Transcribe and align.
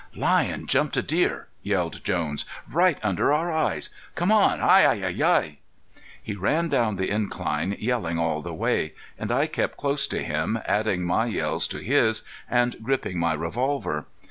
"Lion 0.15 0.65
jumped 0.65 0.97
a 0.97 1.03
deer," 1.03 1.47
yelled 1.61 2.03
Jones. 2.03 2.43
"Right 2.67 2.97
under 3.03 3.31
our 3.31 3.51
eyes! 3.51 3.91
Come 4.15 4.31
on! 4.31 4.57
Hi! 4.57 4.95
Hi! 4.97 5.11
Hi!" 5.11 5.57
He 6.23 6.33
ran 6.35 6.69
down 6.69 6.95
the 6.95 7.11
incline 7.11 7.75
yelling 7.77 8.17
all 8.17 8.39
of 8.39 8.43
the 8.45 8.51
way, 8.51 8.93
and 9.19 9.31
I 9.31 9.45
kept 9.45 9.77
close 9.77 10.07
to 10.07 10.23
him, 10.23 10.57
adding 10.65 11.03
my 11.03 11.27
yells 11.27 11.67
to 11.67 11.77
his, 11.77 12.23
and 12.49 12.77
gripping 12.83 13.19
my 13.19 13.33
revolver. 13.33 14.07